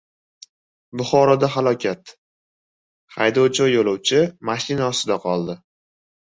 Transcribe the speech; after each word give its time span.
Buxoroda 1.01 1.49
falokat: 1.57 2.15
haydovchi 3.19 3.63
va 3.67 3.71
yo‘lovchi 3.77 4.25
mashina 4.53 4.91
ostida 4.91 5.23
qoldi 5.31 5.61